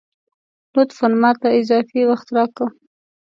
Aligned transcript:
لطفاً! 0.75 1.07
ماته 1.21 1.47
اضافي 1.59 2.01
وخت 2.07 2.27
راکه 2.35 2.65